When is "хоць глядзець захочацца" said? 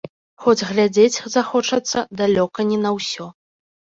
0.43-1.99